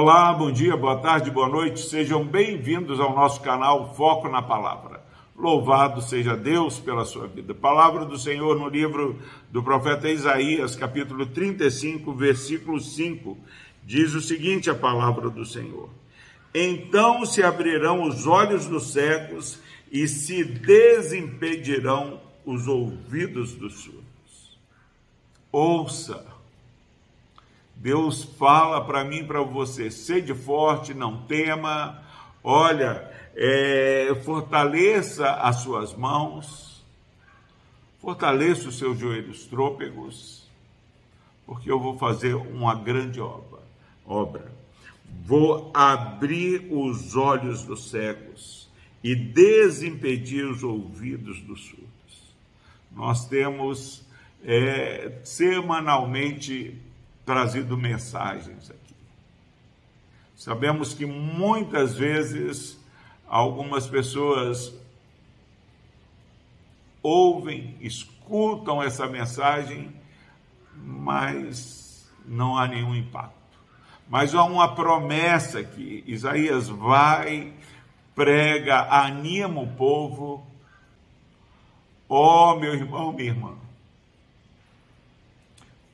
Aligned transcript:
Olá, 0.00 0.32
bom 0.32 0.52
dia, 0.52 0.76
boa 0.76 0.96
tarde, 0.98 1.28
boa 1.28 1.48
noite, 1.48 1.80
sejam 1.80 2.24
bem-vindos 2.24 3.00
ao 3.00 3.16
nosso 3.16 3.40
canal 3.40 3.96
Foco 3.96 4.28
na 4.28 4.40
Palavra. 4.40 5.02
Louvado 5.36 6.00
seja 6.00 6.36
Deus 6.36 6.78
pela 6.78 7.04
sua 7.04 7.26
vida. 7.26 7.52
Palavra 7.52 8.04
do 8.04 8.16
Senhor 8.16 8.56
no 8.56 8.68
livro 8.68 9.18
do 9.50 9.60
profeta 9.60 10.08
Isaías, 10.08 10.76
capítulo 10.76 11.26
35, 11.26 12.12
versículo 12.12 12.78
5, 12.78 13.36
diz 13.84 14.14
o 14.14 14.20
seguinte: 14.20 14.70
a 14.70 14.74
palavra 14.76 15.28
do 15.28 15.44
Senhor. 15.44 15.90
Então 16.54 17.26
se 17.26 17.42
abrirão 17.42 18.04
os 18.04 18.24
olhos 18.24 18.66
dos 18.66 18.92
cegos 18.92 19.58
e 19.90 20.06
se 20.06 20.44
desimpedirão 20.44 22.20
os 22.46 22.68
ouvidos 22.68 23.52
dos 23.52 23.80
surdos. 23.80 24.60
Ouça 25.50 26.37
Deus 27.78 28.24
fala 28.24 28.84
para 28.84 29.04
mim, 29.04 29.24
para 29.24 29.40
você, 29.40 29.88
sede 29.88 30.34
forte, 30.34 30.92
não 30.92 31.22
tema, 31.22 32.02
olha, 32.42 33.08
é, 33.36 34.12
fortaleça 34.24 35.30
as 35.34 35.56
suas 35.60 35.94
mãos, 35.94 36.84
fortaleça 38.00 38.68
os 38.68 38.78
seus 38.78 38.98
joelhos 38.98 39.46
trôpegos, 39.46 40.48
porque 41.46 41.70
eu 41.70 41.78
vou 41.78 41.96
fazer 41.96 42.34
uma 42.34 42.74
grande 42.74 43.20
obra. 43.20 43.60
obra. 44.04 44.52
Vou 45.24 45.70
abrir 45.72 46.66
os 46.70 47.14
olhos 47.14 47.62
dos 47.62 47.90
cegos 47.90 48.68
e 49.04 49.14
desimpedir 49.14 50.44
os 50.44 50.64
ouvidos 50.64 51.40
dos 51.42 51.64
surdos. 51.64 51.88
Nós 52.90 53.28
temos 53.28 54.04
é, 54.42 55.20
semanalmente 55.22 56.76
trazido 57.28 57.76
mensagens 57.76 58.70
aqui. 58.70 58.94
Sabemos 60.34 60.94
que 60.94 61.04
muitas 61.04 61.94
vezes 61.94 62.82
algumas 63.28 63.86
pessoas 63.86 64.72
ouvem, 67.02 67.76
escutam 67.82 68.82
essa 68.82 69.06
mensagem, 69.06 69.92
mas 70.74 72.10
não 72.24 72.56
há 72.56 72.66
nenhum 72.66 72.94
impacto. 72.94 73.36
Mas 74.08 74.34
há 74.34 74.42
uma 74.44 74.74
promessa 74.74 75.62
que 75.62 76.02
Isaías 76.06 76.66
vai, 76.66 77.52
prega, 78.14 78.88
anima 78.90 79.60
o 79.60 79.68
povo. 79.74 80.46
Ó 82.08 82.54
oh, 82.54 82.58
meu 82.58 82.72
irmão, 82.72 83.12
minha 83.12 83.28
irmã, 83.28 83.54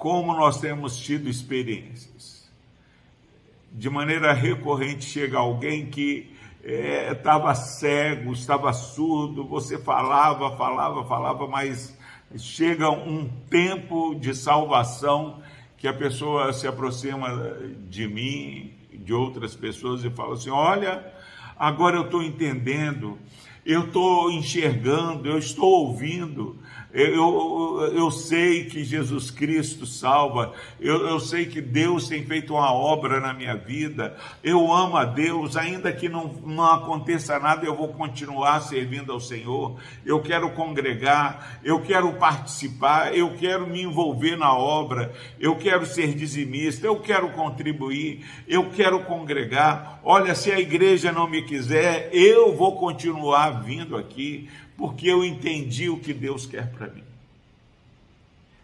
como 0.00 0.32
nós 0.32 0.58
temos 0.58 0.96
tido 0.96 1.28
experiências. 1.28 2.50
De 3.70 3.90
maneira 3.90 4.32
recorrente 4.32 5.04
chega 5.04 5.36
alguém 5.36 5.90
que 5.90 6.34
estava 6.64 7.50
é, 7.50 7.54
cego, 7.54 8.32
estava 8.32 8.72
surdo, 8.72 9.44
você 9.44 9.78
falava, 9.78 10.56
falava, 10.56 11.04
falava, 11.04 11.46
mas 11.46 11.94
chega 12.38 12.88
um 12.88 13.28
tempo 13.50 14.14
de 14.14 14.34
salvação 14.34 15.42
que 15.76 15.86
a 15.86 15.92
pessoa 15.92 16.50
se 16.54 16.66
aproxima 16.66 17.58
de 17.86 18.08
mim, 18.08 18.72
de 18.94 19.12
outras 19.12 19.54
pessoas 19.54 20.02
e 20.02 20.08
fala 20.08 20.32
assim: 20.32 20.48
Olha, 20.48 21.12
agora 21.58 21.96
eu 21.96 22.04
estou 22.06 22.22
entendendo, 22.22 23.18
eu 23.66 23.84
estou 23.84 24.30
enxergando, 24.30 25.28
eu 25.28 25.36
estou 25.36 25.88
ouvindo, 25.88 26.58
eu, 26.92 27.92
eu 27.94 28.10
sei 28.10 28.64
que 28.64 28.82
Jesus 28.82 29.30
Cristo 29.30 29.86
salva, 29.86 30.52
eu, 30.80 31.06
eu 31.06 31.20
sei 31.20 31.46
que 31.46 31.60
Deus 31.60 32.08
tem 32.08 32.24
feito 32.24 32.54
uma 32.54 32.72
obra 32.72 33.20
na 33.20 33.32
minha 33.32 33.54
vida, 33.54 34.16
eu 34.42 34.72
amo 34.72 34.96
a 34.96 35.04
Deus, 35.04 35.56
ainda 35.56 35.92
que 35.92 36.08
não, 36.08 36.34
não 36.44 36.64
aconteça 36.64 37.38
nada, 37.38 37.64
eu 37.64 37.76
vou 37.76 37.88
continuar 37.88 38.60
servindo 38.60 39.12
ao 39.12 39.20
Senhor, 39.20 39.76
eu 40.04 40.20
quero 40.20 40.50
congregar, 40.50 41.60
eu 41.62 41.80
quero 41.80 42.12
participar, 42.14 43.14
eu 43.16 43.34
quero 43.36 43.68
me 43.68 43.82
envolver 43.82 44.36
na 44.36 44.52
obra, 44.52 45.12
eu 45.38 45.54
quero 45.56 45.86
ser 45.86 46.12
dizimista, 46.14 46.86
eu 46.86 46.98
quero 46.98 47.30
contribuir, 47.30 48.26
eu 48.48 48.68
quero 48.70 49.04
congregar. 49.04 50.00
Olha, 50.02 50.34
se 50.34 50.50
a 50.50 50.58
igreja 50.58 51.12
não 51.12 51.28
me 51.28 51.42
quiser, 51.42 52.10
eu 52.12 52.56
vou 52.56 52.76
continuar 52.76 53.62
vindo 53.62 53.96
aqui, 53.96 54.48
porque 54.76 55.06
eu 55.08 55.22
entendi 55.22 55.90
o 55.90 55.98
que 55.98 56.14
Deus 56.14 56.46
quer 56.46 56.72
para 56.80 56.88
mim. 56.88 57.04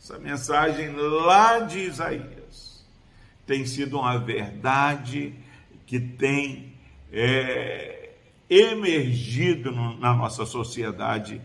Essa 0.00 0.18
mensagem 0.18 0.92
lá 0.96 1.58
de 1.60 1.80
Isaías 1.80 2.82
tem 3.46 3.66
sido 3.66 3.98
uma 3.98 4.16
verdade 4.16 5.34
que 5.86 6.00
tem 6.00 6.72
é, 7.12 8.10
emergido 8.48 9.70
no, 9.70 9.98
na 9.98 10.14
nossa 10.14 10.46
sociedade 10.46 11.42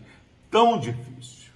tão 0.50 0.78
difícil. 0.78 1.52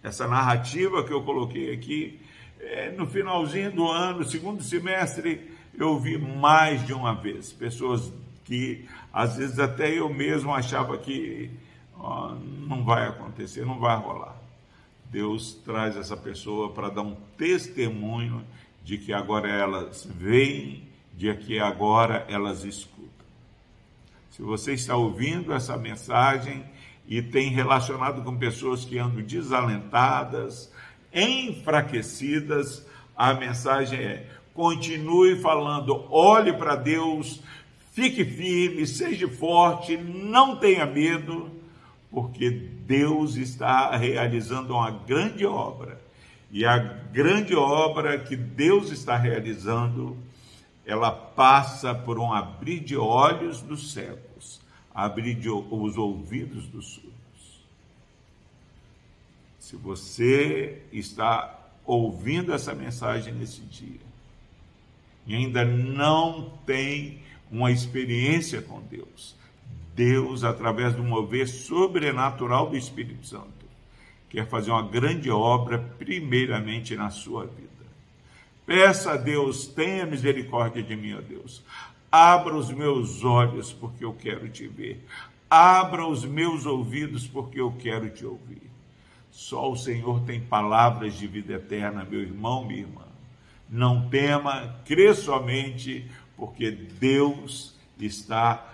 Essa 0.00 0.28
narrativa 0.28 1.02
que 1.02 1.12
eu 1.12 1.24
coloquei 1.24 1.74
aqui, 1.74 2.20
é, 2.60 2.92
no 2.92 3.04
finalzinho 3.04 3.72
do 3.72 3.88
ano, 3.88 4.24
segundo 4.24 4.62
semestre, 4.62 5.50
eu 5.76 5.98
vi 5.98 6.18
mais 6.18 6.86
de 6.86 6.92
uma 6.92 7.14
vez 7.14 7.52
pessoas 7.52 8.12
que 8.44 8.88
às 9.12 9.36
vezes 9.38 9.58
até 9.58 9.90
eu 9.98 10.12
mesmo 10.12 10.54
achava 10.54 10.96
que 10.98 11.50
ó, 11.98 12.34
não 12.34 12.84
vai 12.84 13.06
acontecer, 13.06 13.64
não 13.64 13.78
vai 13.78 13.96
rolar. 13.96 14.36
Deus 15.06 15.54
traz 15.64 15.96
essa 15.96 16.16
pessoa 16.16 16.70
para 16.72 16.88
dar 16.88 17.02
um 17.02 17.16
testemunho 17.36 18.44
de 18.82 18.98
que 18.98 19.12
agora 19.12 19.48
elas 19.48 20.04
veem, 20.04 20.88
de 21.12 21.32
que 21.34 21.58
agora 21.58 22.26
elas 22.28 22.64
escutam. 22.64 23.04
Se 24.30 24.42
você 24.42 24.72
está 24.72 24.96
ouvindo 24.96 25.52
essa 25.52 25.76
mensagem 25.76 26.64
e 27.06 27.22
tem 27.22 27.50
relacionado 27.50 28.22
com 28.22 28.36
pessoas 28.36 28.84
que 28.84 28.98
andam 28.98 29.22
desalentadas, 29.22 30.72
enfraquecidas, 31.12 32.84
a 33.16 33.32
mensagem 33.34 34.00
é: 34.00 34.28
continue 34.52 35.40
falando, 35.40 36.04
olhe 36.10 36.52
para 36.52 36.74
Deus, 36.74 37.40
Fique 37.94 38.24
firme, 38.24 38.84
seja 38.88 39.28
forte, 39.28 39.96
não 39.96 40.56
tenha 40.56 40.84
medo, 40.84 41.48
porque 42.14 42.48
Deus 42.50 43.34
está 43.34 43.94
realizando 43.96 44.72
uma 44.72 44.90
grande 44.90 45.44
obra. 45.44 46.00
E 46.50 46.64
a 46.64 46.78
grande 46.78 47.56
obra 47.56 48.16
que 48.18 48.36
Deus 48.36 48.92
está 48.92 49.16
realizando, 49.16 50.16
ela 50.86 51.10
passa 51.10 51.92
por 51.92 52.16
um 52.18 52.32
abrir 52.32 52.78
de 52.78 52.96
olhos 52.96 53.60
dos 53.60 53.92
cegos, 53.92 54.60
abrir 54.94 55.34
de, 55.34 55.50
os 55.50 55.98
ouvidos 55.98 56.66
dos 56.68 56.94
surdos. 56.94 57.12
Se 59.58 59.74
você 59.74 60.82
está 60.92 61.60
ouvindo 61.84 62.52
essa 62.52 62.72
mensagem 62.74 63.34
nesse 63.34 63.60
dia 63.62 64.00
e 65.26 65.34
ainda 65.34 65.64
não 65.64 66.50
tem 66.64 67.18
uma 67.50 67.72
experiência 67.72 68.62
com 68.62 68.80
Deus. 68.82 69.34
Deus, 69.94 70.42
através 70.42 70.94
do 70.94 71.02
mover 71.02 71.46
sobrenatural 71.46 72.68
do 72.68 72.76
Espírito 72.76 73.26
Santo, 73.26 73.64
quer 74.28 74.46
fazer 74.48 74.70
uma 74.70 74.82
grande 74.82 75.30
obra, 75.30 75.78
primeiramente 75.78 76.96
na 76.96 77.10
sua 77.10 77.46
vida. 77.46 77.68
Peça 78.66 79.12
a 79.12 79.16
Deus, 79.16 79.66
tenha 79.66 80.06
misericórdia 80.06 80.82
de 80.82 80.96
mim, 80.96 81.14
ó 81.14 81.20
Deus. 81.20 81.62
Abra 82.10 82.54
os 82.54 82.70
meus 82.72 83.22
olhos, 83.22 83.72
porque 83.72 84.04
eu 84.04 84.12
quero 84.14 84.48
te 84.48 84.66
ver. 84.66 85.04
Abra 85.48 86.06
os 86.06 86.24
meus 86.24 86.66
ouvidos, 86.66 87.26
porque 87.26 87.60
eu 87.60 87.72
quero 87.78 88.10
te 88.10 88.24
ouvir. 88.24 88.62
Só 89.30 89.70
o 89.70 89.76
Senhor 89.76 90.20
tem 90.20 90.40
palavras 90.40 91.14
de 91.14 91.26
vida 91.26 91.54
eterna, 91.54 92.04
meu 92.04 92.20
irmão, 92.20 92.64
minha 92.64 92.80
irmã. 92.80 93.02
Não 93.68 94.08
tema, 94.08 94.76
crê 94.84 95.12
somente, 95.14 96.08
porque 96.36 96.70
Deus 96.70 97.74
está 97.98 98.73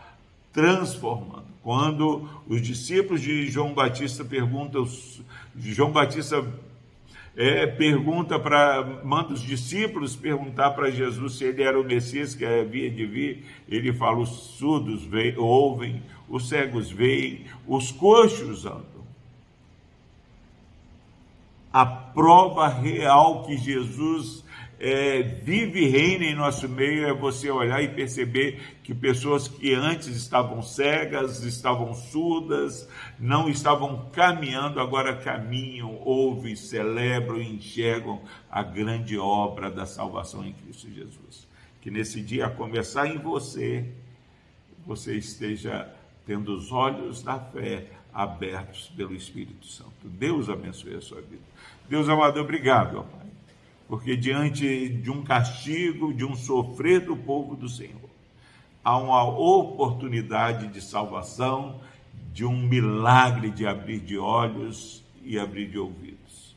transformando. 0.53 1.51
Quando 1.63 2.29
os 2.49 2.63
discípulos 2.63 3.21
de 3.21 3.51
João 3.51 3.75
Batista 3.75 4.25
perguntam, 4.25 4.89
João 5.57 5.93
Batista 5.93 6.45
é, 7.37 7.67
pergunta 7.67 8.39
para, 8.39 9.03
manda 9.05 9.33
os 9.33 9.41
discípulos 9.41 10.17
perguntar 10.17 10.71
para 10.71 10.91
Jesus 10.91 11.35
se 11.35 11.45
ele 11.45 11.63
era 11.63 11.81
o 11.81 11.85
Messias 11.85 12.35
que 12.35 12.45
havia 12.45 12.91
de 12.91 13.07
vir, 13.07 13.45
ele 13.69 13.93
fala: 13.93 14.19
os 14.19 14.31
surdos 14.57 15.05
veem, 15.05 15.37
ouvem, 15.37 16.03
os 16.29 16.49
cegos 16.49 16.91
veem, 16.91 17.45
os 17.67 17.93
coxos 17.93 18.67
andam. 18.67 18.85
A 21.73 21.87
prova 21.87 22.67
real 22.67 23.45
que 23.45 23.57
Jesus 23.57 24.45
é, 24.83 25.23
vive 25.23 25.85
e 25.85 25.89
reina 25.89 26.25
em 26.25 26.35
nosso 26.35 26.67
meio 26.67 27.07
é 27.07 27.13
você 27.13 27.51
olhar 27.51 27.83
e 27.83 27.89
perceber 27.89 28.79
que 28.83 28.95
pessoas 28.95 29.47
que 29.47 29.75
antes 29.75 30.09
estavam 30.09 30.63
cegas, 30.63 31.43
estavam 31.45 31.93
surdas, 31.93 32.89
não 33.19 33.51
estavam 33.51 34.09
caminhando, 34.11 34.81
agora 34.81 35.15
caminham, 35.15 36.01
ouvem, 36.03 36.57
celebram 36.57 37.43
e 37.43 37.57
enxergam 37.57 38.23
a 38.51 38.63
grande 38.63 39.19
obra 39.19 39.71
da 39.71 39.85
salvação 39.85 40.47
em 40.47 40.55
Cristo 40.55 40.91
Jesus. 40.91 41.47
Que 41.83 41.91
nesse 41.91 42.23
dia, 42.23 42.47
a 42.47 42.51
começar 42.51 43.07
em 43.07 43.19
você, 43.19 43.85
você 44.87 45.15
esteja 45.15 45.93
tendo 46.25 46.55
os 46.55 46.73
olhos 46.73 47.23
da 47.23 47.39
fé 47.39 47.85
abertos 48.15 48.91
pelo 48.97 49.15
Espírito 49.15 49.67
Santo. 49.67 49.91
Deus 50.05 50.49
abençoe 50.49 50.95
a 50.95 51.01
sua 51.03 51.21
vida. 51.21 51.43
Deus 51.87 52.09
amado, 52.09 52.41
obrigado, 52.41 53.01
ó 53.01 53.03
Pai, 53.03 53.30
porque 53.91 54.17
diante 54.17 54.89
de 54.89 55.11
um 55.11 55.25
castigo, 55.25 56.15
de 56.15 56.25
um 56.25 56.37
sofrer 56.37 57.01
do 57.01 57.17
povo 57.17 57.57
do 57.57 57.69
Senhor, 57.69 58.09
há 58.85 58.97
uma 58.97 59.25
oportunidade 59.25 60.69
de 60.69 60.81
salvação, 60.81 61.81
de 62.33 62.45
um 62.45 62.57
milagre 62.57 63.51
de 63.51 63.67
abrir 63.67 63.99
de 63.99 64.17
olhos 64.17 65.03
e 65.25 65.37
abrir 65.37 65.69
de 65.69 65.77
ouvidos. 65.77 66.55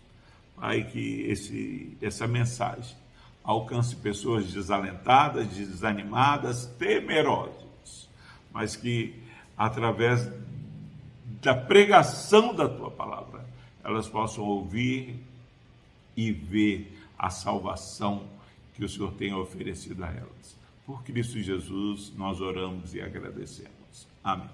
Pai, 0.56 0.84
que 0.84 1.22
esse, 1.22 1.98
essa 2.00 2.28
mensagem 2.28 2.96
alcance 3.44 3.96
pessoas 3.96 4.54
desalentadas, 4.54 5.48
desanimadas, 5.48 6.68
temerosas, 6.78 8.08
mas 8.54 8.76
que 8.76 9.20
através 9.58 10.30
da 11.42 11.56
pregação 11.56 12.54
da 12.54 12.70
tua 12.70 12.92
palavra 12.92 13.44
elas 13.84 14.08
possam 14.08 14.44
ouvir 14.44 15.20
e 16.16 16.32
ver 16.32 17.00
a 17.24 17.30
salvação 17.30 18.26
que 18.74 18.84
o 18.84 18.90
Senhor 18.90 19.14
tem 19.14 19.34
oferecido 19.34 20.04
a 20.04 20.10
elas. 20.10 20.58
Por 20.86 21.04
Cristo 21.04 21.40
Jesus, 21.40 22.12
nós 22.18 22.42
oramos 22.42 22.94
e 22.94 23.00
agradecemos. 23.00 24.10
Amém. 24.22 24.50